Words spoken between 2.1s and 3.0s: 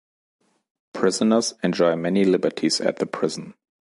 liberties at